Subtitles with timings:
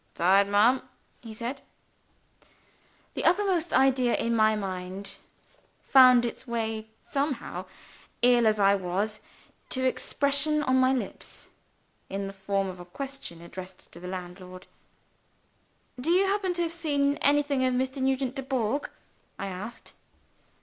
[0.15, 0.81] "Tired, ma'am?"
[1.21, 1.61] he said.
[3.13, 5.17] The uppermost idea in my mind
[5.83, 7.65] found its way somehow,
[8.23, 9.21] ill as I was,
[9.69, 11.49] to expression on my lips
[12.09, 14.65] in the form of a question addressed to the landlord.
[15.99, 18.01] "Do you happen to have seen anything of Mr.
[18.01, 18.89] Nugent Dubourg?"
[19.37, 19.93] I asked.